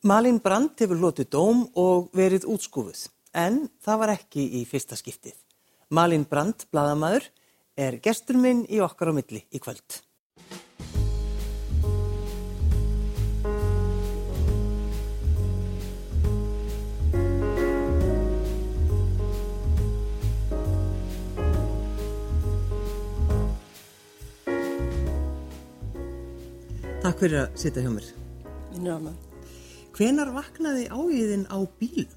[0.00, 3.02] Malín Brandt hefur lotið dóm og verið útskúfuð,
[3.36, 5.36] en það var ekki í fyrsta skiptið.
[5.92, 7.28] Malín Brandt, bladamæður,
[7.76, 10.00] er gestur minn í okkar á milli í kvöld.
[27.04, 28.14] Takk fyrir að sitja hjá mér.
[28.70, 29.29] Minn er ánæg.
[30.00, 32.12] Hvenar vaknaði ágiðin á bílum?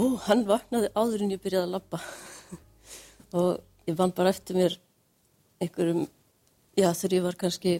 [0.00, 1.98] Ó, hann vaknaði áður en ég byrjaði að labba
[3.36, 3.50] og
[3.84, 4.78] ég vann bara eftir mér
[5.60, 6.06] einhverjum,
[6.72, 7.74] já þegar ég var kannski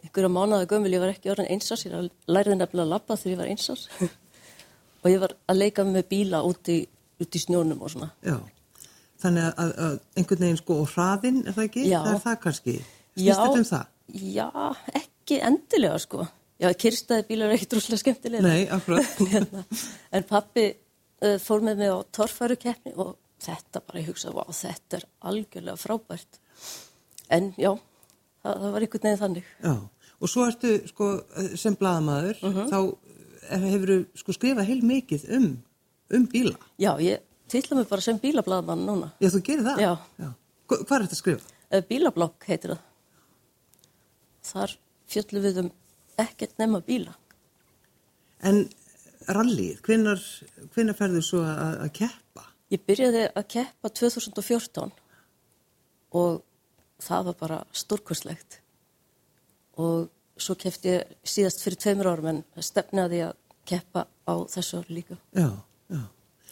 [0.00, 1.92] einhverja mánuða gömul, ég var ekki orðin einsás, ég
[2.24, 3.84] læriði nefnilega að labba þegar ég var einsás
[5.02, 6.78] og ég var að leika með bíla út í,
[7.20, 8.10] út í snjónum og svona.
[8.24, 8.38] Já,
[9.26, 11.84] þannig að, að einhvern veginn sko og hraðinn, er það ekki?
[11.92, 12.00] Já.
[12.00, 12.80] Það er það kannski.
[13.12, 13.94] Snýst þetta um það?
[14.40, 14.50] Já,
[15.04, 16.30] ekki endilega sko.
[16.62, 18.42] Já, kyrstaði bílar er ekkit rúslega skemmtilega.
[18.46, 19.18] Nei, akkurat.
[19.32, 19.64] hérna.
[20.16, 24.96] En pappi uh, fór með mig á torfærukeppni og þetta bara, ég hugsaði, vá, þetta
[25.00, 26.38] er algjörlega frábært.
[27.36, 27.74] En já,
[28.40, 29.50] það, það var einhvern veginn þannig.
[29.66, 29.74] Já,
[30.16, 31.10] og svo ertu sko
[31.60, 32.70] sem bladamæður, Mhm.
[32.72, 32.78] þá
[33.66, 35.50] hefur sko skrifað heil mikið um,
[36.16, 36.56] um bíla.
[36.82, 37.20] Já, ég
[37.52, 39.12] tilla mig bara sem bílablaðmann núna.
[39.20, 39.84] Já, þú gerir það?
[39.84, 39.92] Já.
[40.66, 41.52] Hva- Hvað er þetta að skrifa?
[41.70, 42.80] Uh, Bílablokk heitir það.
[44.46, 44.72] Þar
[45.12, 45.70] fjöllum við um
[46.20, 47.14] ekkert nema bíla.
[48.46, 48.66] En
[49.32, 50.20] rallið, hvenar,
[50.74, 52.44] hvenar ferðu svo að, að keppa?
[52.72, 54.92] Ég byrjaði að keppa 2014
[56.16, 56.42] og
[57.02, 58.60] það var bara stórkostlegt.
[59.82, 60.08] Og
[60.40, 63.34] svo keppti ég síðast fyrir tveimur árum en stefnaði að
[63.66, 65.18] keppa á þessu ári líka.
[65.36, 65.50] Já,
[65.92, 66.02] já.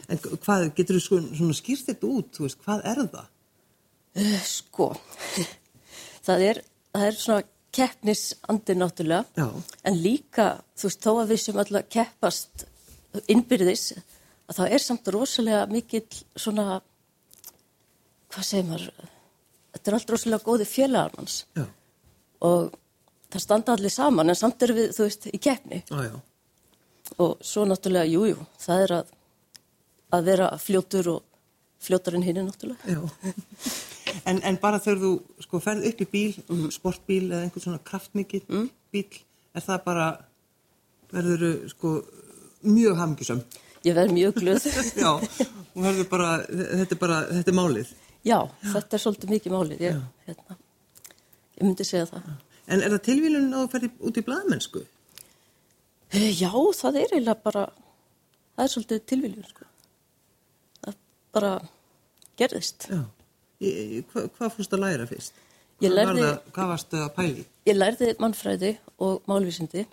[0.09, 3.31] En hvað, getur þú sko, svona skýrst þetta út, þú veist, hvað er það?
[4.15, 4.89] Uh, sko,
[6.27, 6.61] það er,
[6.95, 9.49] það er svona keppnisandi náttúrulega Já.
[9.85, 10.47] en líka,
[10.79, 12.67] þú veist, þó að við sem alltaf keppast
[13.31, 16.79] innbyrðis að það er samt rosalega mikill svona,
[18.35, 19.11] hvað segir maður,
[19.75, 21.67] þetta er allt rosalega góði félagar manns Já,
[22.47, 22.79] og
[23.33, 26.15] það standa allir saman en samt erum við, þú veist, í keppni já,
[27.19, 29.15] og svo náttúrulega, jújú, jú, það er að,
[30.15, 31.23] að vera fljótur og
[31.85, 32.95] fljótar en hinn er náttúrulega.
[32.95, 33.03] Já.
[34.25, 35.11] En, en bara þegar þú
[35.47, 36.33] sko ferð upp í bíl,
[36.75, 38.47] sportbíl eða einhvern svona kraftmikið
[38.95, 39.05] bíl,
[39.55, 40.07] er það bara,
[41.15, 41.95] verður sko
[42.65, 43.43] mjög hamngjusam.
[43.85, 44.67] Ég verð mjög glöð.
[45.05, 45.11] Já,
[46.11, 47.93] bara, þetta er bara, þetta er málið.
[48.25, 48.39] Já,
[48.73, 49.83] þetta er svolítið mikið málið.
[49.85, 49.99] Ég,
[50.29, 50.57] hérna,
[51.59, 52.31] ég myndi segja það.
[52.65, 54.85] En er það tilvílun að ferði út í blaðmennsku?
[56.15, 56.49] Eh, Já,
[56.79, 57.67] það er eiginlega bara,
[58.55, 59.69] það er svolítið tilviljun, sko.
[60.87, 60.97] Það
[61.37, 61.53] bara
[62.41, 62.89] gerðist.
[62.89, 63.03] Já.
[63.61, 65.33] Hva, hvað fórst að læra fyrst?
[65.81, 67.45] Hvað var lærði- það- Hvað varstu að pæli?
[67.67, 69.87] Ég lærði mannfræði og málvísindi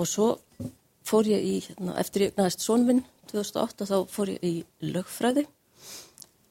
[0.00, 0.38] og svo
[1.04, 5.46] fór ég í, hérna, eftir ég næst són minn 2008 þá fór ég í lögfræði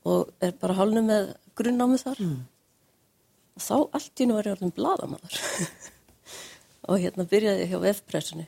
[0.06, 2.22] og er bara hálnu með grunnnámið þar
[3.56, 5.40] og þá allt í nú var ég orðin bladamaður
[6.90, 8.48] og hérna byrjaði ég hjá vefpressunni.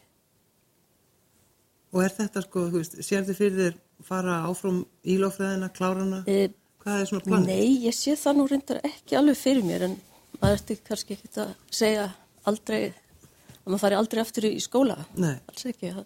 [1.94, 2.62] Og er þetta sko,
[3.04, 3.76] sér þið fyrir þér
[4.08, 6.22] fara áfram í lofræðina, klárana?
[6.28, 6.48] E,
[6.82, 7.48] Hvað er svona planið?
[7.52, 9.96] nei, ég sé það nú reyndar ekki alveg fyrir mér en
[10.42, 12.08] maður ertu kannski ekki að segja
[12.50, 12.94] aldrei,
[13.62, 14.98] að maður fari aldrei aftur í skóla.
[15.16, 15.36] Nei.
[15.52, 16.06] Alls ekki, það,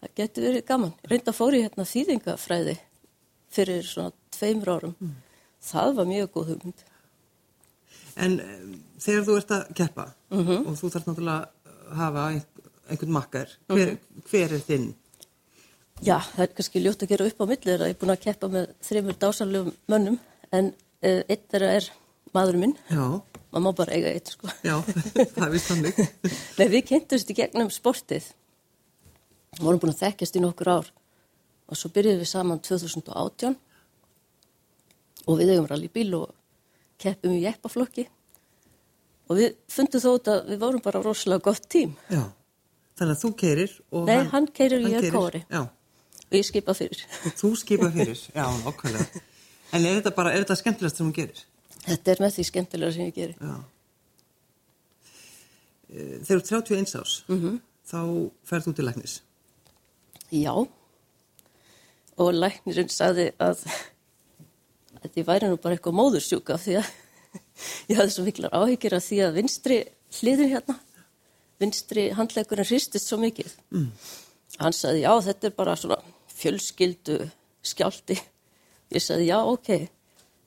[0.00, 0.94] það getur verið gaman.
[1.10, 2.76] Reynda fór ég hérna þýðingafræði
[3.54, 4.96] fyrir svona tveimur árum.
[5.64, 6.82] Það var mjög góð hugmynd.
[8.16, 10.66] En um, þegar þú ert að keppa Mhm.
[10.70, 11.48] og þú þarf náttúrulega
[11.90, 12.44] að hafa ein-
[12.90, 13.98] einhvern makkar, hver,
[14.30, 14.94] hver er þinn?
[16.02, 17.88] Já, það er kannski ljótt að gera upp á milli þeirra.
[17.90, 20.18] Ég er búin að keppa með þreymur dásanlegum mönnum
[20.50, 21.90] en uh, einn þeirra er
[22.34, 22.76] maðurinn minn.
[22.90, 23.04] Já,
[23.54, 24.48] Maður má bara eiga eitt, sko.
[24.66, 24.74] já,
[25.36, 25.98] það er vist þannig.
[26.58, 28.26] Nei, við kynntumst í gegnum sportið.
[29.54, 30.88] Við vorum búin að þekkjast í nokkur ár
[31.70, 33.54] og svo byrjuðum við saman 2018
[35.30, 36.32] og við eigum rallybíl og
[37.00, 38.08] keppum í jeppaflokki
[39.30, 42.24] og við fundum þó að við vorum bara rosalega gott tím Já,
[42.98, 45.44] þannig að þú keirir og Nei, hann keyrir og ég er kóari.
[45.48, 45.62] Já,
[46.40, 47.04] ég skipa fyrir.
[47.40, 49.22] þú skipa fyrir, já, okkarlega.
[49.74, 51.40] En er þetta bara, er þetta skemmtilegast sem hún gerir?
[51.84, 53.36] Þetta er með því skemmtilega sem ég gerir.
[53.40, 53.56] Já.
[55.94, 57.60] Eh, Þegar þú ert 31 ás, Mhm.
[57.86, 57.98] þá
[58.48, 59.20] ferð þú til læknis.
[60.32, 60.54] Já,
[62.18, 63.60] og læknirinn sagði að,
[65.04, 66.88] að ég væri nú bara eitthvað móðursjúka því að
[67.90, 69.78] ég hafði svo miklar áhyggjur af því að vinstri
[70.20, 70.78] hliðin hérna,
[71.60, 73.52] vinstri handlegurinn hristist svo mikið.
[73.70, 73.90] Mm.
[74.58, 75.98] Hann sagði, já, þetta er bara svona
[76.34, 77.18] fjölskyldu
[77.64, 78.16] skjálti.
[78.94, 79.70] Ég sagði, já, ok,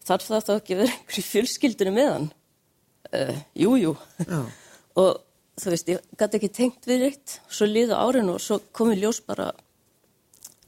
[0.07, 2.27] þarf það þá ekki að vera einhver í fjölskyldunum með hann?
[3.07, 3.93] Uh, jú, jú.
[5.01, 5.11] Og
[5.57, 8.99] þú veist, ég gæti ekki tengt við eitt, svo liða árinu og svo kom í
[8.99, 9.49] ljós bara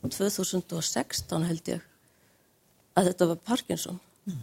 [0.06, 1.84] 2016 held ég
[2.98, 4.00] að þetta var Parkinson.
[4.30, 4.42] Mm.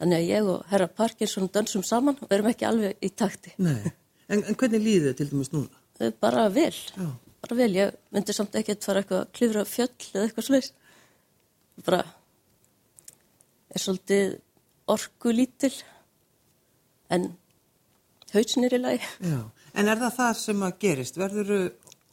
[0.00, 3.52] Þannig að ég og herra Parkinson dansum saman og erum ekki alveg í takti.
[3.62, 3.92] Nei,
[4.28, 5.82] en, en hvernig líði þið til dæmis núna?
[6.20, 7.08] Bara vel, Já.
[7.44, 7.72] Bara vel.
[7.76, 10.70] Ég myndi samt ekki að fara eitthvað að klifra fjöll eða eitthvað sluðis.
[11.86, 12.02] Bara
[13.74, 14.36] er svolítið
[14.90, 15.72] orgu lítil
[17.12, 17.32] en
[18.32, 19.02] hausinir í lagi.
[19.20, 19.40] Já,
[19.74, 21.20] en er það það sem að gerist?
[21.20, 21.52] Verður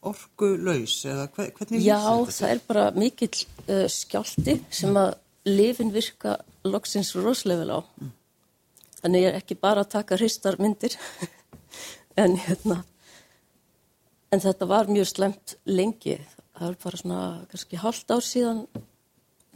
[0.03, 3.31] orgu laus Já, það er bara mikill
[3.69, 5.13] uh, skjálti sem að
[5.47, 6.37] lifin virka
[6.67, 7.79] loksins roslevel á.
[7.79, 8.11] Mm.
[8.99, 10.95] Þannig ég er ekki bara að taka hristar myndir
[12.23, 12.81] en hérna
[14.33, 16.18] en þetta var mjög slemt lengi.
[16.53, 17.21] Það var bara svona
[17.51, 18.65] kannski halvt ár síðan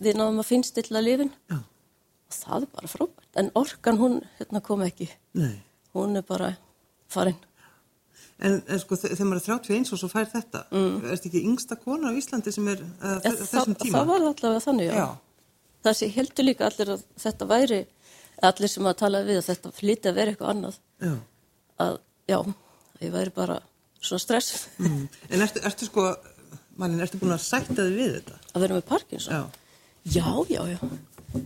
[0.03, 1.57] við náðum að finnstilla lifin Já.
[1.57, 3.29] og það er bara frábært.
[3.37, 5.09] En orkan hún hérna, kom ekki.
[5.37, 5.59] Nei.
[5.97, 6.55] Hún er bara
[7.11, 7.37] farin.
[8.37, 10.97] En, en sko þegar maður er 31 og svo fær þetta, mm.
[10.99, 13.95] er þetta ekki yngsta kona á Íslandi sem er uh, þessum tíma?
[13.95, 14.97] Það var allavega þannig, já.
[14.99, 15.07] já.
[15.87, 17.79] Það sé heldur líka allir að þetta væri,
[18.49, 20.77] allir sem að tala við að þetta flíti að vera eitthvað annað.
[21.01, 21.15] Já.
[21.87, 21.97] Að,
[22.29, 22.37] já,
[23.01, 23.57] ég væri bara
[24.07, 24.65] svona stress.
[24.81, 25.03] Mm.
[25.29, 26.07] En ertu, ertu sko,
[26.79, 28.39] mannin, ertu búin að sætta þið við þetta?
[28.53, 29.37] Að vera með Parkinson?
[29.37, 29.67] Já.
[30.07, 30.79] Já, já, já.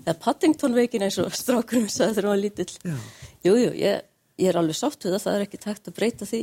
[0.06, 2.74] Eða Paddington veikin eins og strákurum sagði þegar hann var lítill.
[2.86, 2.98] Já.
[3.42, 4.04] Jú, jú, ég
[4.42, 6.42] ég er alveg sátt við það, það er ekki takt að breyta því,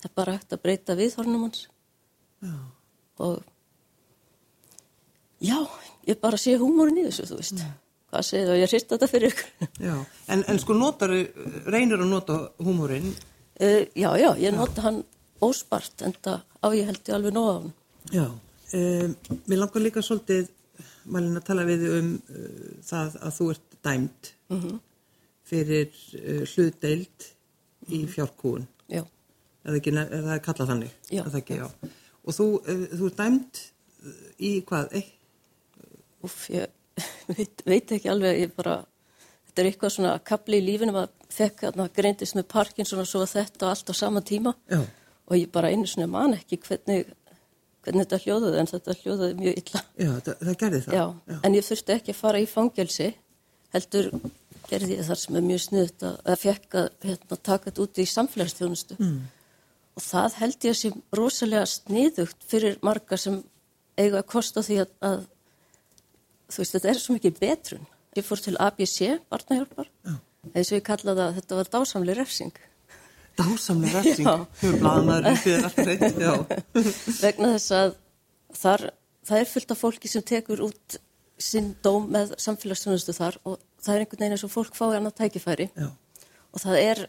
[0.00, 1.64] það er bara hægt að breyta viðhornum hans.
[2.44, 2.54] Já.
[3.24, 3.40] Og
[5.44, 5.58] já,
[6.08, 7.62] ég bara sé húmórin í þessu, þú veist.
[7.62, 7.72] Já.
[8.14, 9.70] Hvað segir það, ég hrist þetta fyrir ykkur.
[9.88, 9.94] Já,
[10.30, 11.10] en, en sko notar,
[11.66, 13.08] reynir að nota húmórin?
[13.58, 15.00] Uh, já, já, ég nota hann
[15.42, 17.72] óspart, en það á ég held ég alveg nóða á hann.
[18.12, 18.26] Já,
[18.78, 19.14] um,
[19.48, 20.50] mér langar líka svolítið,
[21.04, 24.34] Malin, að tala við um uh, það að þú ert dæmt.
[24.52, 24.82] Mm
[25.48, 27.28] fyrir uh, hlutdeild
[27.90, 28.08] í mhm.
[28.14, 28.64] fjárkúun.
[28.90, 29.04] Já.
[29.64, 30.96] Eða ekki, eða það er kallað þannig.
[31.10, 31.22] Já.
[31.40, 31.92] Ekki, já.
[32.24, 33.62] Og þú, uh, þú er dæmt
[34.40, 34.98] í hvað?
[36.24, 36.98] Úf, ég
[37.36, 38.80] veit, veit ekki alveg, ég bara,
[39.48, 43.24] þetta er eitthvað svona kapli í lífinu, maður fekk að greindist með Parkinson og svo
[43.28, 44.54] þetta allt á sama tíma.
[44.70, 44.80] Já.
[45.30, 47.06] Og ég bara einu svona man ekki hvernig,
[47.84, 49.84] hvernig þetta hljóðaði, en þetta hljóðaði mjög illa.
[49.96, 50.96] Já, það, það gerði það.
[50.98, 51.04] Já.
[51.32, 53.10] já, en ég þurfti ekki að fara í fangelsi,
[53.74, 54.10] heldur
[54.68, 58.00] gerði ég þar sem er mjög sniðut að, að fekk að hérna, taka þetta út
[58.00, 59.16] í samfélagsþjónustu mm.
[59.98, 63.40] og það held ég sem rosalega sniðugt fyrir marga sem
[63.98, 65.18] eiga að kosta því að, að
[66.50, 68.98] þú veist þetta er svo mikið betrun ég fór til ABC,
[69.32, 69.90] barnahjálpar
[70.52, 72.64] eða svo ég kallaði að þetta var dásamli refsing
[73.38, 74.28] Dásamli refsing?
[74.60, 76.18] Hefur blaðanæður fyrir alltaf reynd
[77.24, 77.96] vegna þess að
[78.54, 78.86] þar,
[79.26, 80.98] það er fullt af fólki sem tekur út
[81.40, 85.16] sinn dóm með samfélagsþjónustu þar og það er einhvern veginn eins og fólk fái annað
[85.18, 85.88] tækifæri Já.
[86.54, 87.04] og það er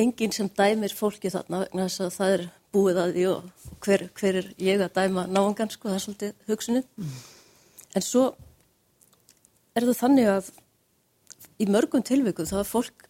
[0.00, 2.44] enginn sem dæmir fólki þarna vegna þess að það er
[2.74, 6.50] búið að því og hver, hver er ég að dæma náangan sko, það er svolítið
[6.50, 7.16] hugsunin mm.
[7.94, 8.24] en svo
[9.74, 10.52] er það þannig að
[11.62, 13.06] í mörgum tilvíkum þá er fólk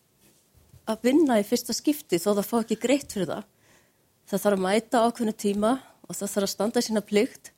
[0.90, 3.44] að vinna í fyrsta skipti þó það fá ekki greitt fyrir það
[4.30, 7.54] það þarf að mæta ákveðinu tíma og það þarf að standa sína plikt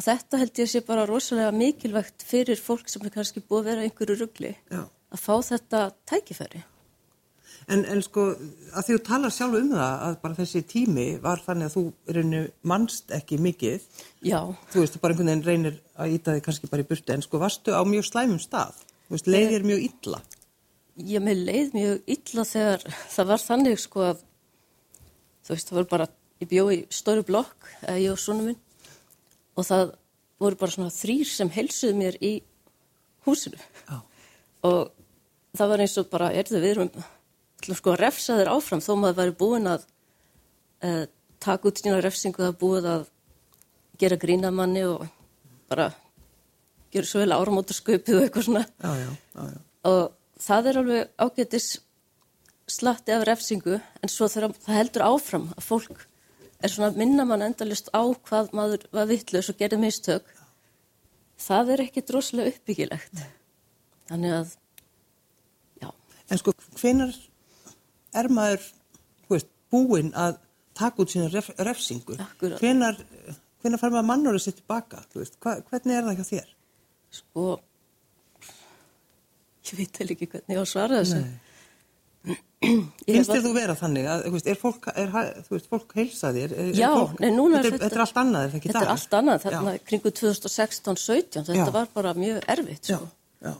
[0.00, 3.66] Og þetta held ég sé bara rosalega mikilvægt fyrir fólk sem er kannski búið að
[3.68, 6.62] vera einhverju ruggli að fá þetta tækifæri.
[7.68, 11.42] En, en sko að því þú talar sjálf um það að bara þessi tími var
[11.44, 11.82] þannig að þú
[12.16, 13.84] reynir mannst ekki mikið.
[14.24, 14.40] Já.
[14.72, 17.26] Þú veist, þú bara einhvern veginn reynir að íta þig kannski bara í burti en
[17.26, 18.80] sko varstu á mjög slæmum stað.
[19.04, 20.22] Þú veist, leiðir mjög illa.
[21.06, 24.24] Ég með leið mjög illa þegar það var þannig sko að
[25.46, 26.08] þú veist, það var bara,
[26.42, 28.60] ég bjóð í stóru blokk, ég og svona minn
[29.58, 29.94] og það
[30.40, 32.32] voru bara svona þrýr sem helsuði mér í
[33.26, 33.60] húsinu.
[33.88, 33.96] Já.
[34.64, 34.92] og
[35.56, 36.92] það var eins og bara, er það við erum
[37.76, 39.82] sko að refsa þér áfram þó maður væri búin að
[40.86, 41.04] uh,
[41.42, 43.02] taka út sína refsingu það búið að
[44.00, 45.04] gera grínamanni og
[45.68, 45.90] bara
[46.90, 48.64] gera svo vel áramótasköpið og eitthvað svona.
[48.80, 49.50] Já, já,
[49.90, 50.00] og
[50.40, 51.68] það er alveg ágætis
[52.70, 56.06] slatti af refsingu en svo þegar það heldur áfram að fólk
[56.60, 60.28] er svona minna mann endalust á hvað maður var vittlust og gerði mistök
[61.40, 63.22] það er ekki droslega uppbyggilegt
[64.10, 64.54] þannig að
[65.82, 65.90] já.
[66.28, 67.14] En sko hvenar
[68.20, 68.64] er maður
[69.30, 70.38] veist, búinn að
[70.76, 72.98] taka út sína ref, refsingu hvenar,
[73.62, 76.54] hvenar fær maður mannur að setja tilbaka Hva, hvernig er það ekki á þér?
[77.10, 77.46] Sko
[79.72, 81.22] ég veit ekki hvernig ég á að svara þessu
[82.60, 85.14] Finnst þér þú vera þannig að, veist, er fólk, er,
[85.46, 88.50] þú veist, fólk heilsaði er, Já, fólk, nei, núna þetta, þetta er allt annað, er
[88.50, 88.74] það ekki það?
[88.74, 91.72] Þetta er allt annað, þarna kringu 2016-17 þetta já.
[91.78, 92.98] var bara mjög erfitt sko.
[93.00, 93.54] já, já.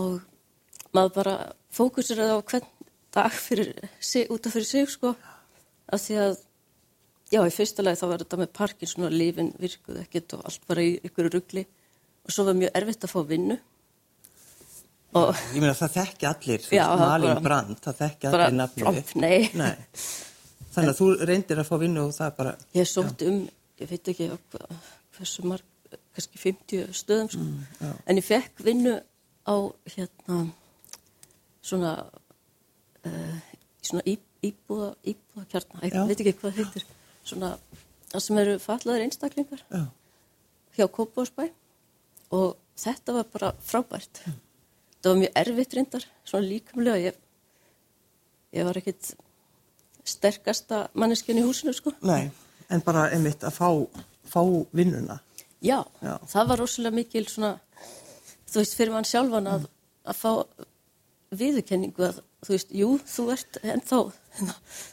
[0.00, 1.36] og maður bara
[1.76, 2.72] fókusir á hvern
[3.18, 5.12] dag fyrir sig, út af fyrir sig sko,
[5.92, 6.38] af því að
[7.28, 10.62] Já, í fyrsta lagi þá var þetta með Parkinson og lífin virkuð ekkert og allt
[10.68, 11.64] bara í ykkur ruggli
[12.24, 13.56] og svo var mjög erfitt að fá vinnu.
[15.16, 19.12] Og, ég meina það þekki allir, þú veist, Malin Brand, það þekki allir nafnið.
[19.22, 19.48] Nei.
[19.56, 20.02] nei.
[20.74, 22.50] Þannig að þú reyndir að fá vinnu og það bara...
[22.76, 23.38] Ég sótt um,
[23.80, 24.26] ég veit ekki
[25.16, 27.44] hversu marg, kannski 50 stöðum, sko.
[27.46, 28.98] Mm, en ég fekk vinnu
[29.48, 29.56] á
[29.94, 30.40] hérna
[31.64, 31.92] svona,
[33.08, 33.38] uh,
[33.88, 36.84] svona íbúða, íbúða kjarna, ég veit ekki hvað heitir,
[37.24, 37.54] svona,
[38.12, 39.86] sem eru fallaður einstaklingar Já.
[40.76, 41.48] hjá Kópásbæ
[42.36, 44.20] og þetta var bara frábært.
[44.26, 44.36] Mm
[45.02, 46.98] það var mjög erfitt reyndar, svona líkamlega.
[47.08, 47.18] Ég,
[48.58, 49.12] ég var ekkit
[50.08, 51.94] sterkasta manneskjön í húsinu sko.
[52.06, 52.30] Nei,
[52.72, 53.68] en bara einmitt að fá,
[54.28, 54.40] fá
[54.76, 55.20] vinnuna.
[55.64, 57.56] Já, Já, það var rosalega mikil svona,
[58.48, 59.66] þú veist, fyrir mann sjálfan að,
[60.06, 60.32] að fá
[61.38, 63.98] viðurkenningu að, þú veist, jú, þú ert ennþá,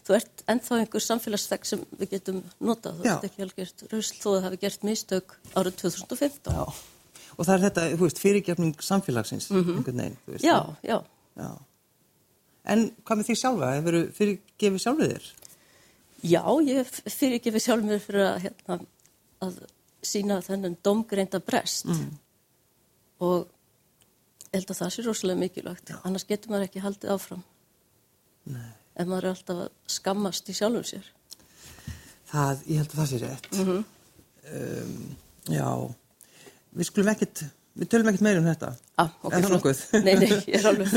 [0.08, 4.28] þú ert ennþá einhver samfélagsþegg sem við getum notað, þú veist ekki alveg rösl þó
[4.32, 6.66] að það hafi gert mistök árið 2015 Já
[7.36, 9.78] og það er þetta, þú veist, fyrirgefning samfélagsins, mm -hmm.
[9.78, 10.46] einhvern veginn, þú veist.
[10.46, 11.04] Já, já,
[11.36, 11.52] já.
[12.66, 13.72] En hvað með því sjálfa?
[13.76, 15.26] Hefur þú fyrirgefið sjálfið þér?
[16.26, 18.80] Já, ég fyrirgefið sjálf mér fyrir að, hérna,
[19.46, 19.60] að
[20.02, 22.18] sína þennan domgreinda brest mm.
[23.20, 23.48] og
[24.54, 26.00] held að það sé rosalega mikilvægt, já.
[26.04, 27.44] annars getur maður ekki haldið áfram.
[28.46, 28.72] Nei.
[28.96, 31.12] En maður er alltaf að skammast í sjálfum sér.
[32.32, 33.52] Það, ég held að það sé rétt.
[33.52, 33.84] Mm -hmm.
[34.56, 35.16] um,
[35.52, 35.96] já
[36.76, 37.42] við skulum ekkit,
[37.76, 38.70] við tölum ekkit meira um þetta.
[39.00, 39.82] Ah, ok, flott.
[40.06, 40.88] Nei, nei, ég er alveg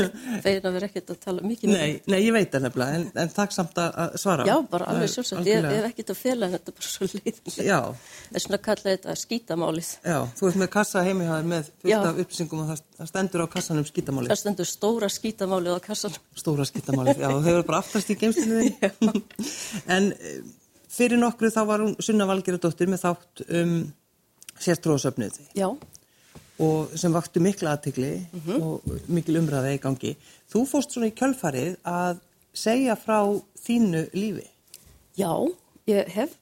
[0.43, 1.81] fegin að vera ekkit að tala mikið meira.
[1.81, 4.43] Nei, nei, ég veit það nefnilega, en, en takk samt að svara.
[4.47, 7.63] Já, bara alveg sjálfsagt, ég hef ekkit að fela þetta er bara svo leiðilega.
[7.67, 7.79] Já.
[8.29, 9.89] Það er svona að kalla þetta skítamálið.
[10.07, 12.79] Já, þú ert með kassa heimíhaður með fullt af upplýsingum og það
[13.11, 14.29] stendur á kassanum skítamálið.
[14.33, 16.21] Það stendur stóra skítamálið á kassanum.
[16.39, 17.29] Stóra skítamálið, já,
[20.19, 20.39] eh,
[20.89, 23.73] fyrir nokkru þá var hún Sunna Valgeradóttir með þátt um
[24.59, 25.39] sérstróðsöfnuð
[26.59, 28.63] og sem vakti mikla aðtikli mm -hmm.
[28.63, 30.15] og mikil umræða í gangi.
[30.51, 32.19] Þú fórst svona í kjölfarið að
[32.53, 34.47] segja frá þínu lífi.
[35.17, 35.31] Já,
[35.87, 36.35] ég hef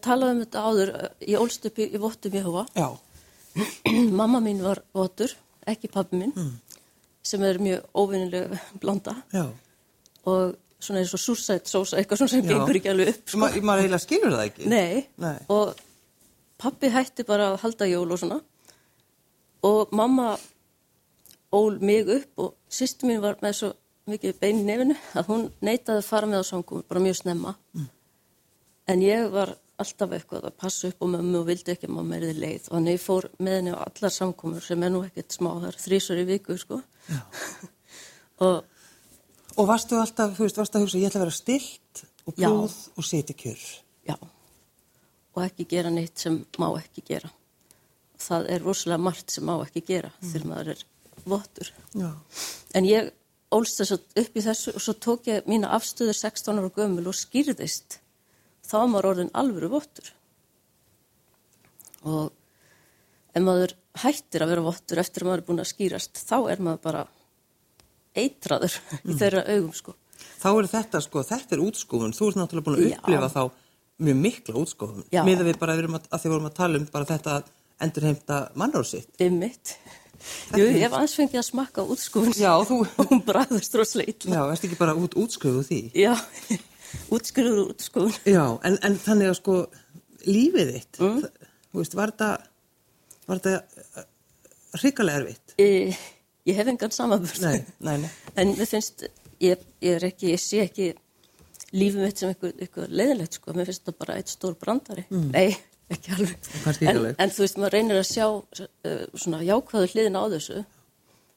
[0.00, 2.66] talað um þetta áður, ég ólst upp í, í Vottum Jehova.
[2.74, 2.88] Já.
[4.20, 5.34] Mamma mín var Votur,
[5.66, 6.52] ekki pabbi mín, mm.
[7.22, 9.16] sem er mjög óvinnileg blanda.
[9.32, 9.50] Já.
[10.24, 13.28] Og svona eins og súrsætt sósa, eitthvað svona sem gengur ekki alveg upp.
[13.28, 13.40] Sko.
[13.42, 14.70] Ma, maður eiginlega skilur það ekki.
[14.72, 15.36] Nei, Nei.
[15.48, 15.83] og
[16.64, 18.40] pappi hætti bara að halda jól og svona.
[19.64, 20.34] Og mamma
[21.54, 23.74] ól mig upp og sýstu mín var með svo
[24.10, 27.54] mikið bein í nefinu að hún neytaði að fara með á samkomi bara mjög snemma.
[27.74, 27.90] Mm.
[28.86, 32.18] en ég var alltaf eitthvað að passa upp á mömmu og vildi ekki að mamma
[32.18, 32.68] erði leið.
[32.68, 35.78] Og þannig fór með henni á allar samkomur sem er nú ekkert smá, það er
[35.86, 36.80] þrísar í viku sko.
[38.44, 38.64] Og,
[39.54, 42.72] og varstu alltaf, þú veist, varstu að hugsa ég ætla að vera stilt og blúð
[42.98, 43.60] og setja kjör?
[44.10, 44.16] Já
[45.34, 47.30] og ekki gera neitt sem má ekki gera.
[48.24, 50.30] Það er rosalega margt sem má ekki gera mm.
[50.30, 50.84] þegar maður er
[51.24, 51.70] votur.
[51.94, 52.10] Já.
[52.74, 53.10] En ég
[53.54, 57.06] ólst þess að upp í þessu og svo tók ég mína afstöður 16 ára gömul
[57.10, 57.98] og skýrðist.
[58.64, 60.12] Þá var maður orðin alvöru votur.
[62.04, 62.30] Og
[63.34, 63.74] ef maður
[64.04, 67.04] hættir að vera votur eftir að maður er búin að skýrast, þá er maður bara
[68.14, 69.04] eitraður mm.
[69.10, 69.94] í þeirra augum sko.
[70.44, 73.34] Þá er þetta sko, þetta er útskúfun, þú ert náttúrulega búin að upplifa Já.
[73.34, 73.63] þá
[74.02, 77.36] mjög mikla útskóðum miða við bara að, að því vorum að tala um bara þetta
[77.84, 79.76] endurheimta mannársitt Ymmitt
[80.54, 82.78] Jú, ég hef aðeins fengið að smakka útskóðun Já, þú
[83.10, 84.36] Hún bræðist rosalega illa.
[84.38, 85.80] Já, erst ekki bara út útskóðu því?
[85.98, 86.14] Já,
[87.14, 89.58] útskóður útskóðun Já, en, en þannig að sko
[90.24, 91.48] lífið þitt, mm.
[91.68, 92.30] þú veist, var þetta
[93.28, 94.06] var þetta
[94.80, 95.56] hrikalega erfitt?
[95.60, 96.00] Ég,
[96.48, 98.10] ég hef engan samanbörð Nei, nei, nei.
[98.40, 99.06] En við finnst,
[99.44, 100.92] ég, ég er ekki, ég sé ekki
[101.74, 105.06] lífið mitt sem eitthvað, leiðilegt sko, mér finnst þetta bara eitt stór brandari.
[105.10, 105.30] Mm.
[105.34, 105.56] nei,
[105.94, 106.50] ekki alveg.
[106.86, 110.62] En, en þú veist, maður reynir að sjá uh, svona jákvæðu hliðin á þessu.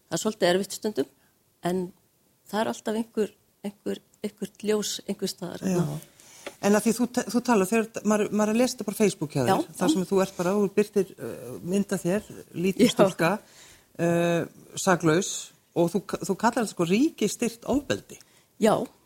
[0.08, 1.12] Það er svolítið erfitt stundum
[1.68, 1.84] en
[2.48, 3.34] það er alltaf einhver
[3.68, 5.66] einhver, einhver ljós, einhver staðar.
[6.64, 9.36] En að því þú, þú tala þegar maður, maður er að lesa þetta bara Facebook
[9.36, 14.42] hjá þér þar sem þú ert bara, þú byrtir uh, mynda þér, lítið stúlka uh,
[14.80, 15.32] saglaus
[15.78, 18.18] og þú, þú kallar þetta sko ríki styrt ofbeldi.
[18.64, 18.74] Já.
[18.80, 18.97] Eh,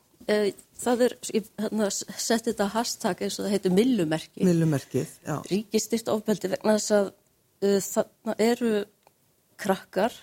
[0.81, 4.45] það er, ég hérna, setti þetta hashtag eins og það heitir millumerki.
[4.47, 5.35] Millumerkið, já.
[5.49, 8.73] Ríkistýrt ofbeldi vegna þess að uh, þarna eru
[9.61, 10.15] krakkar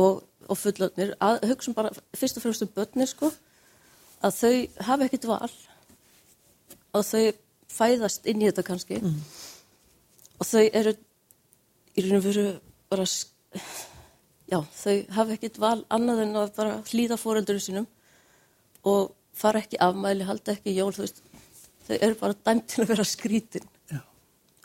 [0.00, 3.30] og, og fullöfnir að hugsa bara fyrst og fremst um börnir sko
[4.24, 5.50] að þau hafa ekkit val
[6.94, 7.24] og þau
[7.74, 9.18] fæðast inn í þetta kannski mm.
[10.38, 10.94] og þau eru
[11.94, 12.46] í raun og veru
[12.92, 13.06] bara
[14.50, 17.90] já, þau hafa ekkit val annað en að bara hlýða fóreldurum sínum
[18.84, 21.22] og fara ekki afmæli, halda ekki jól, þú veist,
[21.88, 23.66] þau eru bara dæmt til að vera skrítin.
[23.90, 24.00] Já.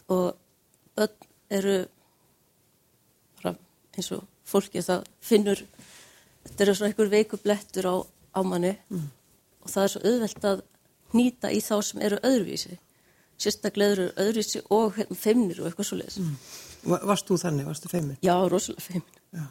[0.09, 0.35] og
[0.95, 1.15] börn
[1.49, 1.77] eru
[3.43, 3.55] bara
[3.97, 5.61] eins og fólki það finnur
[6.45, 7.95] þetta eru svona einhver veikublettur á,
[8.35, 8.75] á manni.
[9.63, 10.61] Og það er svo auðvelt að
[11.13, 12.77] nýta í þá sem eru öðruvísi.
[13.39, 16.19] Sérstaklega eru öðruvísi og hérna, feimnir og eitthvað svo leiðis
[16.87, 18.15] Va- Varst þú þannig, varstu feimur?
[18.23, 19.15] já, rosalega feimin.
[19.35, 19.45] Já.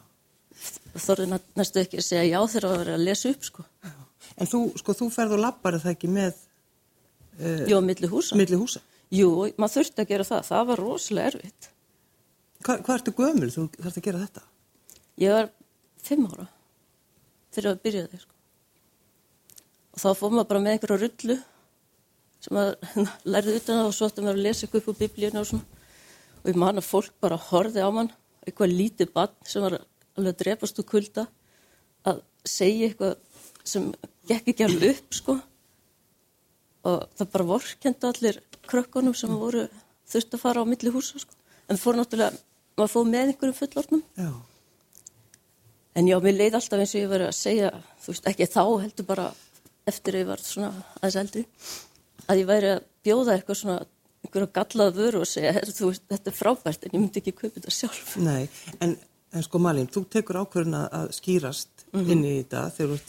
[0.99, 3.65] þorði næstu ekki að segja já þegar að vera að lesa upp sko
[4.39, 6.37] En þú, sko, þú ferð og lappar það ekki með
[7.71, 8.81] jú, á milli húsa milli húsa.
[9.15, 11.69] jú, maður þurfti að gera það, það var rosalega erfitt
[12.59, 14.43] Hva, hvað ertu gömul þú þarfst að gera þetta?
[15.23, 15.51] Ég var
[16.03, 16.49] fimm ára
[17.55, 18.35] þegar að byrja þeir sko.
[19.95, 21.39] og þá fór maður bara með einhverja rullu
[22.39, 22.75] sem maður
[23.35, 25.65] lærði utan það og svo ætti maður að lesa eitthvað upp úr biblíuna og svona
[26.39, 28.13] og ég man að fólk bara horfið á mann
[28.47, 31.27] eitthvað lítið bann sem var alveg að drepast úr kulda
[32.09, 33.17] að segja eitthvað
[33.69, 33.89] sem
[34.31, 35.39] gekk ekki alveg upp sko.
[36.89, 39.67] Og það bara vorkenda allir krökkunum sem voru
[40.09, 41.35] þurfti að fara á milli húsa sko.
[41.69, 42.39] En það fór náttúrulega,
[42.79, 44.31] maður fór með einhverjum fullornum Já.
[45.99, 47.71] En já, mér leið alltaf eins og ég var að segja,
[48.05, 49.25] þú veist, ekki þá heldur bara
[49.89, 50.69] eftir að ég var svona
[51.01, 51.43] aðeins eldri,
[52.29, 53.79] að ég væri að bjóða eitthvað svona,
[54.23, 57.35] einhverja gallað vöru og segja, "Heyrðu, þú veist, þetta er frábært en ég myndi ekki
[57.41, 58.17] kaupa þetta sjálf.
[58.23, 58.49] Nei,
[58.81, 58.95] en,
[59.33, 63.09] en sko Malin, þú tekur ákvörðun að- skýrast inn í þetta þegar þú ert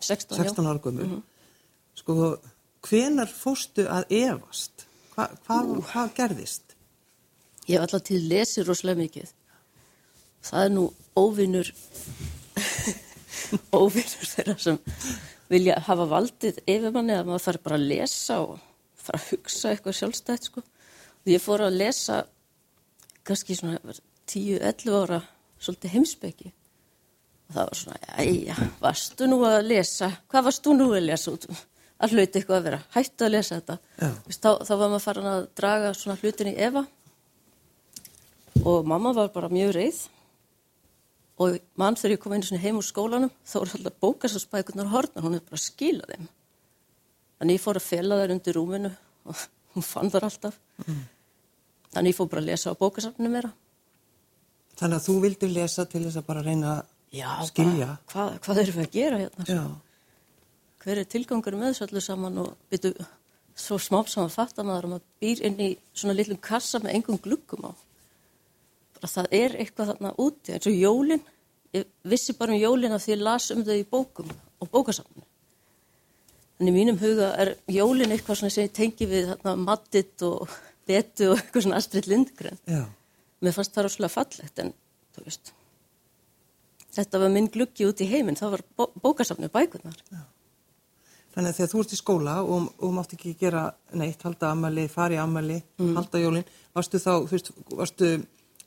[0.00, 1.18] 16, 16 ára gömur.
[1.98, 2.36] Sko,
[2.86, 4.86] hvenar fóstu að efast?
[5.14, 6.76] Hva, hvað, hvað gerðist?
[7.66, 9.32] Ég hef alltaf til lesið rosalega mikið.
[10.48, 10.84] Það er nú
[11.18, 11.72] óvinnur,
[13.80, 14.78] óvinnur þeirra sem
[15.50, 18.58] vilja hafa valdið yfir manni að maður þarf bara að lesa og
[19.00, 20.62] fara að hugsa eitthvað sjálfstætt sko.
[21.24, 22.22] Og ég fór að lesa
[23.26, 25.20] kannski svona 10-11 ára
[25.58, 26.52] svolítið heimsbyggi.
[27.48, 30.10] Og það var svona, æja, varstu nú að lesa?
[30.28, 31.48] Hvað varst þú nú að lesa út?
[31.98, 33.76] Að hluti eitthvað að vera, hættu að lesa þetta.
[34.28, 36.84] Vist, þá, þá var maður farin að draga svona hlutin í efa
[38.68, 39.98] og mamma var bara mjög reið
[41.38, 45.36] og mann þegar ég kom einu heim úr skólanum þá voru alltaf bókasarsbækunar hortnar, hún
[45.36, 46.28] hefði bara skilað þeim.
[47.38, 48.90] Þannig ég fór að fela þær undir rúminu
[49.30, 49.44] og
[49.74, 50.58] hún fann þar alltaf.
[51.94, 53.52] Þannig ég fór bara að lesa á bókasafninu meira.
[54.78, 56.74] Þannig að þú vildir lesa til þess að bara reyna
[57.14, 57.94] Já, skilja.
[58.12, 59.62] hvað, hvað erum við að gera hérna?
[60.82, 63.06] Hver er tilgangur með þessu öllu saman og byrju,
[63.58, 67.18] svo smám saman fattar maður að maður býr inn í svona litlum kassa með engum
[67.24, 67.72] gluggum á.
[68.98, 71.24] Bara það er eitthvað þarna úti, eins og jólin,
[71.74, 75.26] ég vissi bara um jólin af því ég las um þau í bókum og bókasafninu.
[76.58, 80.48] Þannig í mínum huga er jólin eitthvað sem ég tengi við þarna mattit og
[80.88, 82.58] betu og eitthvað svona Astrid Lindgren.
[82.66, 82.82] Já.
[83.42, 84.72] Mér fannst það rosalega fallegt en
[85.14, 85.52] þú veist,
[86.98, 89.98] þetta var minn gluggi út í heiminn, það var bó bókasafninu bækurnar.
[91.34, 94.88] Þannig að þegar þú ert í skóla og, og mátt ekki gera neitt, halda ammali,
[94.90, 98.12] fara í ammali, halda jólin, varstu þá, þú veist, varstu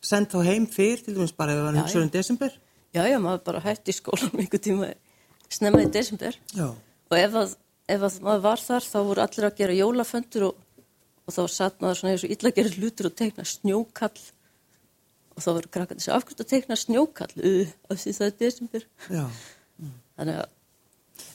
[0.01, 2.59] send þá heim fyrr, til dæmis bara ef það var Já, um desember?
[2.91, 4.91] Já, já, maður bara hætti í skólan einhver tíma
[5.51, 6.67] snemma í desember Já.
[6.71, 7.55] og ef að,
[7.91, 10.85] ef að maður var þar þá voru allir að gera jólaföndur og,
[11.27, 14.25] og þá satt maður svona eins og illa gerir hlutur og teikna snjókall
[15.35, 18.87] og þá voru krakkandi sem afkvæmt að teikna snjókall uh, af því það er desember
[19.09, 19.25] Já.
[20.17, 20.57] þannig að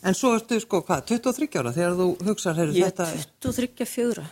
[0.07, 3.87] En svo ertu, sko, hvað, 23 ára þegar þú hugsaður, heyrðu, ég þetta, er 23
[3.87, 4.25] fjögra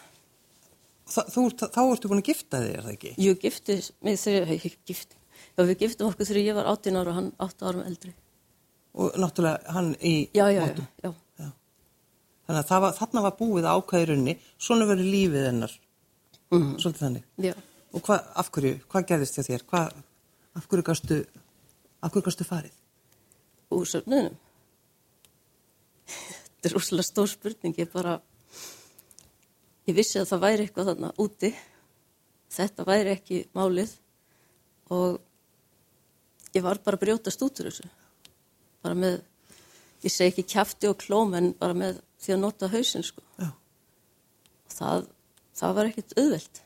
[1.15, 3.13] það, þú, ert- þá ertu búin að gifta þig, er það ekki?
[3.23, 3.77] ég gifti
[4.09, 5.17] mig þegar ég gifti
[5.55, 8.15] já, við giftum okkur þegar ég var 18 ára og hann 8 árum eldri
[8.95, 10.85] Og náttúrulega hann í já, já, mótum.
[11.03, 11.11] já,
[11.43, 11.49] já.
[12.47, 15.73] Þannig að var, þarna var búið ákvæði runni, svona verið lífið hennar,
[16.55, 16.77] Mm.
[16.79, 17.25] svolítið þannig.
[17.43, 17.55] já.
[17.95, 19.67] Og hvað, af hverju, hvað gerðist þér þér?
[19.71, 20.01] Hvað,
[20.59, 21.21] af hverju gastu,
[22.03, 22.81] af hverju gastu farið?
[23.75, 24.37] úr söfnunum?
[26.07, 28.17] Þetta er rosalega stór spurning, ég bara,
[29.89, 31.51] ég vissi að það væri eitthvað þarna úti,
[32.55, 33.93] þetta væri ekki málið
[34.95, 35.19] og
[36.55, 37.91] ég var bara að brjótast út úr þessu,
[38.85, 39.19] bara með,
[40.07, 43.25] ég segi ekki kjafti og klóm en bara með því að nota hausinn sko.
[43.41, 43.51] Já.
[44.75, 45.09] Það,
[45.61, 46.63] það var ekkit auðvelt.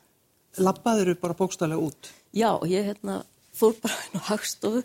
[0.57, 2.09] Labbaður bara bókstálega út?
[2.33, 3.21] Já, ég hérna
[3.55, 4.83] fór bara inn á hagstofu,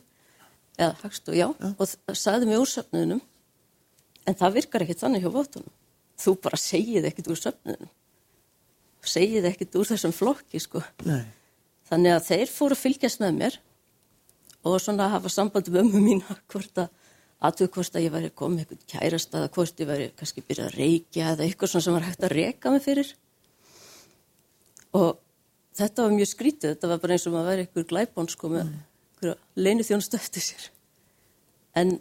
[0.76, 3.22] eða hagstofu, já, og það sagði mig úr söfnuðinum,
[4.24, 5.74] en það virkar ekkit þannig hjá votunum.
[6.20, 7.92] Þú bara segið ekkit úr söfnuðinum,
[9.14, 10.84] segið ekkit úr þessum flokki, sko.
[11.08, 11.24] Nei.
[11.88, 13.58] Þannig að þeir fóru að fylgjast með mér
[14.64, 16.88] og svona hafa samband við ömmu mína hvort að
[17.44, 20.78] aðtöku hvort að ég væri komið eitthvað kærast eða hvort ég væri kannski byrjað að
[20.80, 23.10] reykja eða eitthvað sem var hægt að reyka mig fyrir.
[24.96, 25.10] Og
[25.78, 28.64] þetta var mjög skrítið, þetta var bara eins og maður væri einhver glæbón sko með
[28.68, 30.68] einhverja leinu þjónustu eftir sér.
[31.74, 31.96] En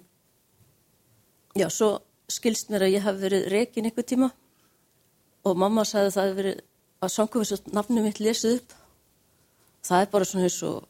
[1.58, 1.96] já, svo
[2.32, 4.30] skilst mér að ég hafi verið reykin einhver tíma
[5.44, 6.62] og mamma sagði að það hefði verið
[7.04, 8.76] að sangkvæmst nafnum mitt lesið upp.
[9.84, 10.86] Það er bara svona eins og,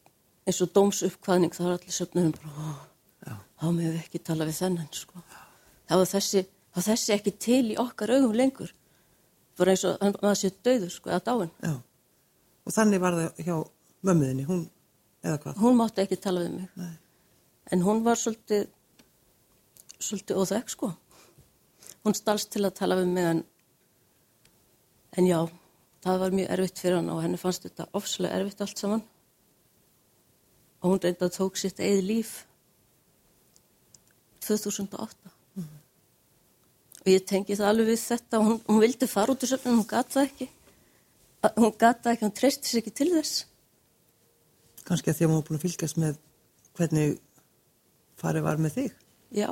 [0.45, 4.91] eins og dómsuppkvæðning, það er allir söfnum bara, þá meðum við ekki tala við þennan,
[4.93, 5.23] sko.
[5.89, 8.75] Það var þessi, það var þessi ekki til í okkar augum lengur.
[9.57, 11.51] Bara eins og maður sé döður, sko, eða dáin.
[11.63, 11.73] Já.
[12.63, 13.55] Og þannig var það hjá
[14.07, 14.61] mömmuðinni, hún,
[15.23, 15.57] eða hvað?
[15.63, 16.69] Hún mátti ekki tala við mig.
[16.79, 16.93] Nei.
[17.71, 18.67] En hún var svolítið,
[19.97, 20.91] svolítið óþekk, sko.
[22.03, 23.43] Hún stalst til að tala við mig en,
[25.19, 25.39] en já,
[26.03, 29.05] það var mjög erfitt fyrir hann og henni fannst þetta ofslega erfitt allt saman.
[30.83, 32.33] Og hún reynda tók sitt eigið líf
[34.43, 35.31] 2008.
[37.03, 39.79] Og ég tengi það alveg við þetta og hún, hún vildi fara út úr söfnum,
[39.81, 40.49] hún gata það ekki.
[41.43, 43.43] Hún gata ekki, hún treysti sér ekki til þess.
[44.87, 46.19] Kannski að því að hún var búin að fylgjast með
[46.77, 47.17] hvernig
[48.21, 48.93] farið var með þig.
[49.33, 49.49] Já,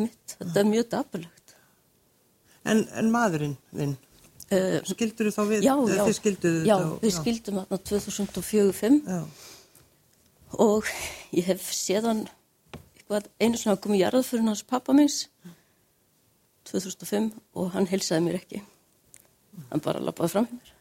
[0.00, 1.54] mitt, þetta er mjög dapulegt.
[2.64, 3.96] En, en maðurinn þinn,
[4.50, 5.60] Uh, skildur þú þá við?
[5.62, 6.86] já, já, Þið skilduðu já, þetta?
[6.90, 9.18] og- við skildum þarna 2004-05 Já,
[10.58, 10.88] og
[11.38, 12.22] ég hef séð hann
[12.74, 15.20] eitthvað einu svona komið jarðað fyrir hans pappa minns
[16.66, 18.62] 2005 og hann helsaði mér ekki.
[19.70, 20.76] Hann bara lappaði fram hjá mér.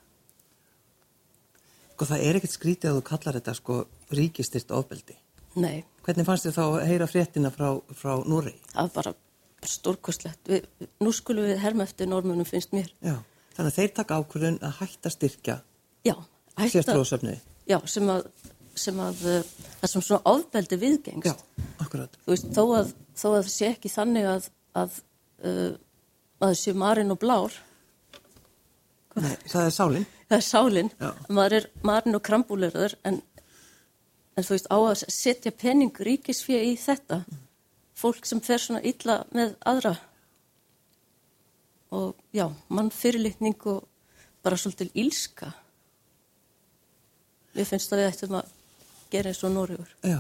[1.94, 3.78] sko það er ekkert skrítið að þú kallar þetta sko
[4.16, 5.16] ríkistyrt ofbeldi.
[5.60, 8.54] Nei, Hvernig fannst þið þá að heyra fréttina frá, frá Núri?
[8.72, 9.12] það var bara
[9.68, 10.40] stórkostlegt.
[10.48, 10.68] Við,
[11.04, 12.88] nú skulum við herma eftir normunum finnst mér.
[13.04, 13.18] Já,
[13.58, 15.58] þannig að þeir taka ákvörðun að hætta styrkja
[16.08, 16.16] Já,
[16.56, 17.42] hætta, sérstróðsöfniði.
[17.68, 18.30] já sem að,
[18.80, 19.52] sem að uh,
[19.82, 21.28] það sem svona ofbeldi viðgengst.
[21.28, 22.16] Já, akkurat.
[22.24, 24.48] þú veist, þó að, þó að það sé ekki þannig að,
[24.80, 25.02] að,
[25.44, 25.74] uh,
[26.40, 27.60] að það sé marinn og blár,
[29.24, 30.08] Nei, það er sálinn.
[30.30, 30.92] það er sálinn,
[31.28, 33.22] maður er marinn og krambúlerður, en,
[34.38, 37.24] en þú veist, á að setja pening ríkisfið í þetta,
[38.00, 39.98] fólk sem fer svona illa með aðra
[41.92, 43.88] og já, mann fyrirlitning og
[44.46, 45.52] bara svolítil ílska.
[47.58, 48.52] Ég finnst að við ættum að
[49.12, 49.96] gera eins og Nóriður.
[50.06, 50.20] Já.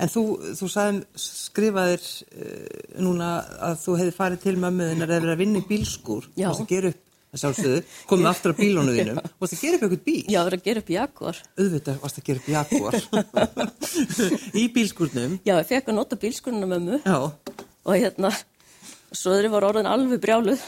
[0.00, 0.24] En þú,
[0.56, 3.30] þú sagði, skrifaðir uh, núna
[3.68, 6.28] að þú hefði farið til mömmuðinar eða verið að vinna í bílskúr.
[6.34, 6.48] Já.
[6.48, 9.20] Þú varst að gera upp, það sjálfsögðu, komið aftur á bílónu þínum.
[9.30, 10.22] Þú varst að gera upp eitthvað bíl.
[10.26, 11.42] Já, það er að gera upp Jaguar.
[11.60, 12.96] Auðvitað varst að gera upp Jaguar.
[14.60, 15.36] í bílskúrnum.
[15.46, 17.02] Já, ég fekk að nota bílskurinn á mömmu.
[17.04, 17.18] Já.
[17.80, 18.30] og hérna
[19.10, 20.62] svo þeirri var orðin alveg brjáluð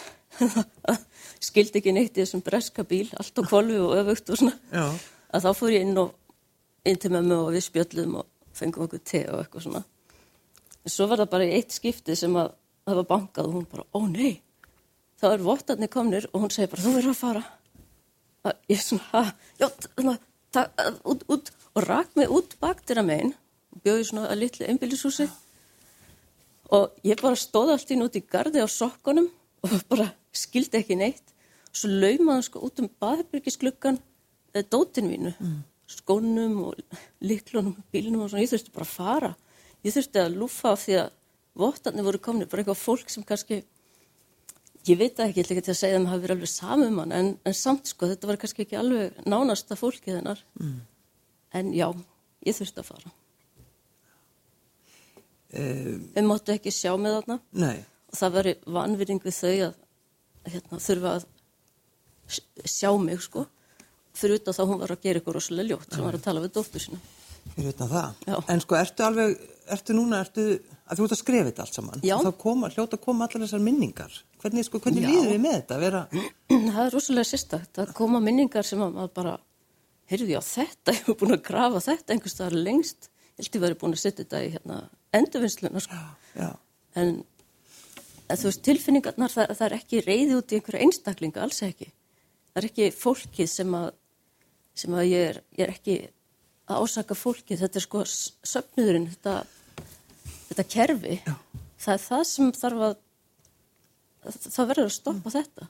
[1.46, 4.87] skildi ekki neitt í þessum breska bíl allt á kolvi og öfugt og svona Já.
[5.35, 6.14] að þá fór ég inn og
[6.88, 9.83] inn til mömmu og við spjöllum og fengum okkur te og eitthvað svona
[10.83, 12.55] en svo var það bara eitt skipti sem að
[12.88, 14.33] það var bankað og hún bara, ó nei
[15.22, 17.42] þá er vottarnir komnir og hún segir bara, þú verður að fara.
[18.42, 19.22] Að ég svona, ha,
[19.61, 20.18] já, að
[20.52, 20.70] ta-
[21.06, 23.35] út, út og rak mig út baktir að megin
[23.72, 25.28] og bjóði svona að litlu einbýlishúsi.
[26.72, 29.28] Og ég bara stóð allt inn út í gardi á sokkunum
[29.62, 31.22] og bara skildi ekki neitt.
[31.72, 34.00] Svo laumaði sko út um baðherbyrgisgluggan
[34.52, 35.32] eða dótin mínu
[35.92, 39.30] skónum og liklunum bílnum og svona, ég þurfti bara að fara.
[39.85, 41.11] Ég þurfti að lúfa af því að
[41.62, 43.58] vottarnir voru komni, bara eitthvað fólk sem kannski
[44.88, 47.00] ég veit ekki, ég ætla ekki til að segja að það hafi verið alveg samum
[47.02, 50.78] hann, en, en samt sko, þetta var kannski ekki alveg nánasta fólkið hennar mm.
[51.60, 51.88] en já,
[52.46, 53.18] ég þurfti að fara
[55.52, 57.82] Uh, við máttu ekki sjá með þarna nei.
[58.08, 59.74] og það veri vanvirðing við þau að
[60.48, 61.26] hérna, þurfa að
[62.72, 63.42] sjá mig sko
[64.16, 66.54] fyrir utan þá hún var að gera ykkur rosalega ljótt sem var að tala við
[66.56, 67.02] dóttur sína
[67.50, 68.18] Fyrir utan það.
[68.28, 68.36] Já.
[68.52, 69.32] En sko, ertu alveg,
[69.76, 70.44] ertu núna, ertu,
[70.92, 72.02] að þú ert að skrifa þetta allt saman.
[72.05, 72.14] Já.
[72.16, 74.18] Og þá koma, hljóta að koma allar þessar minningar.
[74.42, 75.78] Hvernig, sko, hvernig líður við með þetta?
[75.83, 76.02] Vera,
[76.74, 79.35] það er rosalega sérstakt að koma minningar sem að maður bara
[80.12, 83.59] heyrðu ég á þetta, ég hef búin að grafa þetta einhvers staðar lengst, ég held
[83.59, 84.78] ég verið búin að setja þetta í hérna,
[85.16, 86.02] endurvinnsluna sko.
[87.00, 87.16] en,
[88.28, 91.88] en þú veist tilfinningarnar það, það er ekki reyði út í einhverja einstaklinga, alls ekki
[92.52, 93.90] það er ekki fólkið sem að
[94.76, 95.96] sem að ég er, ég er ekki
[96.70, 99.35] að ásaka fólkið, þetta er sko söfnuðurinn, þetta
[100.52, 101.34] þetta kerfi, Já.
[101.82, 102.94] það er það sem þarf að
[104.52, 105.68] það verður að stoppa þetta.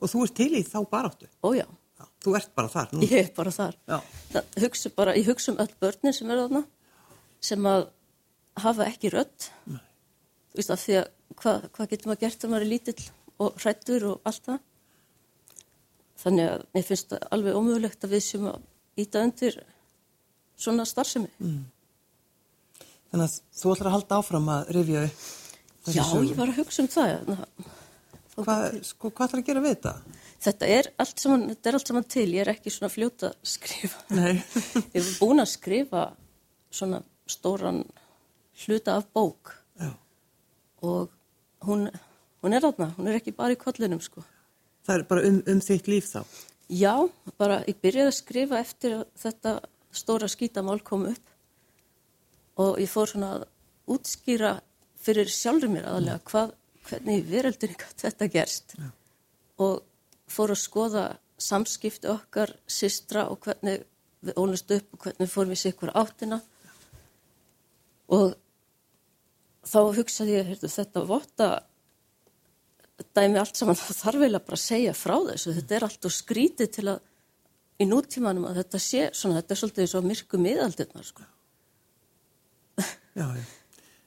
[0.00, 1.28] Og þú ert til í þá baráttu.
[1.46, 3.08] ójá, Já, þú ert bara þar núna.
[3.08, 3.76] ég er bara þar.
[4.34, 6.64] Það, hugsa bara, ég hugsa um öll börnin sem eru þarna
[7.44, 7.86] sem að
[8.64, 9.48] hafa ekki rödd.
[10.54, 11.08] Þú veist af því að
[11.40, 13.06] hvað hva getur maður gert þegar maður er lítill
[13.42, 14.60] og hrættur og allt það?
[16.24, 18.60] Þannig að mér finnst það alveg ómögulegt að við sem að
[19.02, 19.56] íta undir
[20.56, 21.30] svona starfsemi
[23.14, 25.26] Þannig að þú ætlar að halda áfram að rifja upp
[25.86, 26.22] þessi já, sögu.
[26.26, 27.36] ég var að hugsa um það hérna.
[28.34, 29.92] Hvað, sko, hvað ætlar að gera við þetta?
[30.44, 33.36] þetta er allt saman, þetta er allt saman til ég er ekki svona fljóta að
[33.52, 34.32] skrifa Nei.
[34.96, 36.02] ég er búin að skrifa
[36.74, 36.98] svona
[37.30, 37.84] stóran
[38.64, 39.92] hluta af bók Já.
[40.82, 41.14] og
[41.68, 41.86] hún,
[42.42, 44.24] hún er þarna, hún er ekki bara í kollinum sko.
[44.84, 46.26] Það er bara um, um þitt líf þá.
[46.74, 46.96] Já,
[47.38, 49.54] bara ég byrjaði að skrifa eftir að þetta
[49.94, 51.33] stóra skítamál kom upp
[52.60, 53.48] og ég fór svona að
[53.94, 54.52] útskýra
[55.04, 56.54] fyrir sjálfur mér aðalega hvað,
[56.88, 58.76] hvernig veröldinni gat þetta gerst.
[58.78, 58.88] Já.
[59.64, 59.82] og
[60.30, 61.02] fór að skoða
[61.38, 63.84] samskipti okkar systra og hvernig
[64.24, 66.40] við ólumst upp og hvernig fórum við sér ykkur áttina.
[68.14, 68.34] Og
[69.64, 71.48] þá hugsaði ég, heyrðu, þetta votta
[73.16, 76.16] dæmi allt saman, það þarf eiginlega bara að segja frá þessu, þetta er allt og
[76.16, 77.02] skrítið til að
[77.82, 81.26] í nútímanum að þetta sé svona, þetta er svolítið svo myrku miðaldirnar sko.
[83.14, 83.44] Já, já.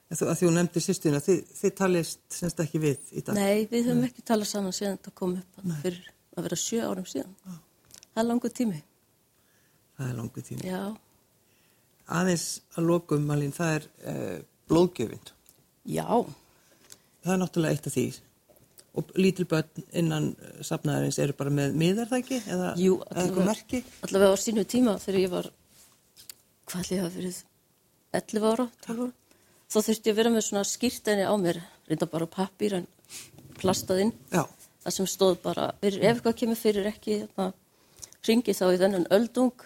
[0.08, 3.36] En þú, að því hún nefndi sýstina, þið, þið talist semst ekki við í dag.
[3.36, 6.06] Nei, við höfum ekki talað saman síðan þetta kom upp þarna fyrir
[6.38, 7.34] að vera sjö árum síðan.
[8.14, 8.80] Það er langur tími.
[9.98, 10.68] Það er langu tími.
[10.70, 10.82] Já,
[12.08, 12.46] Aðeins
[12.80, 14.38] að lokum, Malín, það er uh,
[14.72, 15.34] blóðgjöfin.
[15.92, 16.06] já,
[17.26, 18.06] Það er náttúrulega eitt af því.
[18.98, 22.40] Og lítil börn innan uh, safnaðarins eru bara með miðar það ekki?
[22.48, 23.82] Eða, jú, eða eitthvað merki?
[24.08, 25.50] allavega á sínu tíma þegar ég var,
[26.72, 27.42] hvað ætli ég hafa verið,
[28.16, 29.14] 11 ára, 12 ára,
[29.68, 32.88] þá þurfti ég að vera með svona skýrtæni á mér, reynda bara á pappír en
[33.60, 34.14] plastað inn.
[34.32, 34.44] Já,
[34.84, 37.52] það sem stóð bara, ef eitthvað kemur fyrir ekki, hérna,
[38.28, 39.66] ringi þá í þennan öldung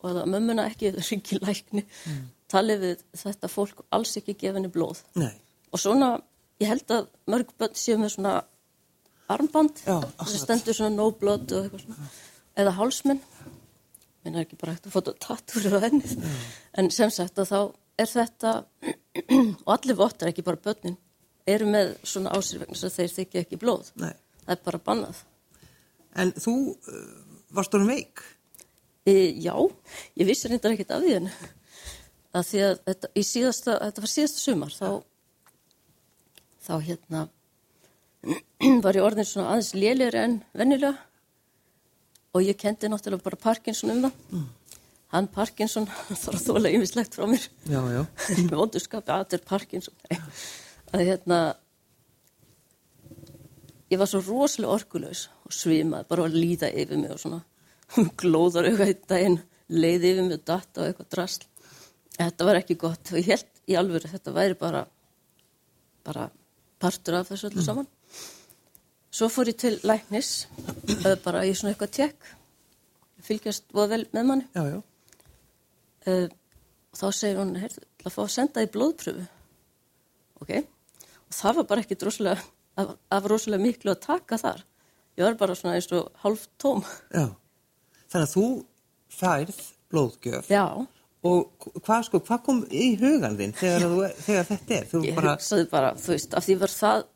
[0.00, 2.22] og að mömmuna ekki ringi lækni, mm.
[2.50, 5.04] talið við þetta fólk alls ekki gefa henni blóð.
[5.18, 5.32] nei.
[5.70, 6.16] Og svona,
[6.58, 8.40] ég held að mörg börn séu með svona
[9.30, 12.08] armband, Já, sem stendur svona no blood og eitthvað svona,
[12.58, 13.20] eða hálsmenn,
[14.24, 16.16] minn er ekki bara hægt að fóta tattur á ennið,
[16.78, 17.60] en sem sagt að þá
[18.00, 18.52] er þetta,
[19.66, 20.98] og allir vottar, ekki bara börnin,
[21.48, 23.92] eru með svona ásir vegna þess að þeir þykja ekki blóð.
[24.00, 24.12] Nei.
[24.44, 25.22] Það er bara bannað.
[26.20, 27.00] En þú uh,
[27.54, 28.22] varst orðin veik?
[29.08, 29.54] E, já,
[30.20, 31.30] ég vissi reyndar ekkert af því en
[32.36, 34.88] að því að þetta, síðasta, þetta var síðasta sumar þá,
[36.66, 37.22] þá hérna
[38.84, 40.92] var ég orðin svona aðeins lélegri en vennilega
[42.34, 44.42] og ég kendi náttúrulega bara Parkinson um það.
[45.10, 45.88] Hann Parkinson
[46.22, 48.02] þarf að þóla yfirslegt frá mér Já, já.
[48.46, 49.94] með vondurskapi að þetta er Parkinson.
[50.90, 51.38] Að hérna,
[53.90, 57.42] ég var svo rosalega orkulegs og svimaði bara að líða yfir mig og svona
[58.22, 59.40] glóðar auðvitað einn daginn,
[59.70, 61.46] leiði yfir mig og datta og eitthvað drasl.
[62.20, 64.84] Þetta var ekki gott og ég held í alvöru þetta væri bara,
[66.06, 66.28] bara
[66.82, 67.90] partur af þessu öllu saman.
[69.20, 70.46] Svo fór ég til læknis,
[71.20, 72.28] bara í svona eitthvað tjekk,
[73.26, 74.46] fylgjast voða vel með manni.
[74.56, 74.78] Já, já.
[76.08, 76.30] Uh,
[76.96, 79.26] þá segir hún, heyrðu, til að fá að senda í blóðpröfu.
[80.40, 80.54] Ok,
[81.20, 82.46] og það var bara ekki rosalega,
[82.80, 84.64] af, af rosalega miklu að taka þar.
[85.20, 86.80] Ég var bara svona eins og hálf tóm.
[87.12, 87.26] Já.
[88.08, 88.48] Þannig að þú
[89.20, 90.64] færð blóðgjöf Já,
[91.28, 94.90] og hvað sko, hvað kom í hugan þinn þegar, þú, þegar þetta er?
[94.96, 97.08] Þú ég bara, hugsaði bara, þú veist, af því var það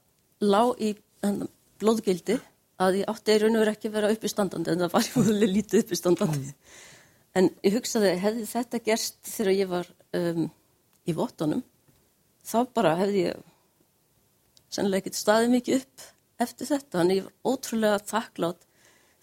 [0.53, 2.41] lág í hérna, blóðgildi
[2.83, 5.17] að ég átti í raun og verið ekki að vera uppistandandi en það var ég
[5.21, 6.55] múlið lítið uppistandandi.
[7.35, 10.45] En ég hugsaði, hefði þetta gerst þegar ég var um,
[11.05, 11.63] í vottunum,
[12.47, 13.43] þá bara hefði ég
[14.75, 16.07] sennilega ekkert staðið mikið upp
[16.45, 16.99] eftir þetta.
[16.99, 18.67] Þannig ég var ótrúlega þakklátt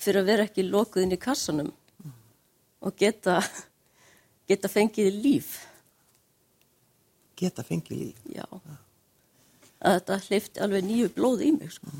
[0.01, 1.71] fyrir að vera ekki lokuð inn í kassanum
[2.81, 3.39] og geta,
[4.49, 5.51] geta fengið líf.
[7.41, 8.23] geta fengið líf.
[8.29, 8.45] Já.
[9.81, 11.93] Að þetta hleyfti alveg nýju blóð í mig, sko.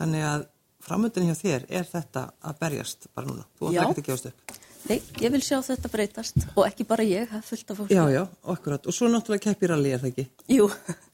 [0.00, 0.48] Þannig að
[0.80, 3.46] framöndin hjá þér er þetta að berjast bara núna.
[3.58, 4.58] Þú átt ekki að gefast upp.
[4.88, 7.98] Nei, ég vil sjá þetta breytast og ekki bara ég, það er fullt af fólki.
[7.98, 8.22] Já, já,
[8.54, 8.88] akkurat.
[8.88, 10.26] Og svo náttúrulega keppir allir, er það ekki?
[10.56, 10.70] Jú,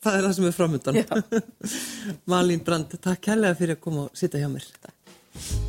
[0.07, 1.01] Það er það sem er framöndan.
[2.31, 4.70] Malín Brand, takk kærlega fyrir að koma og sitja hjá mér.
[4.87, 5.65] Takk.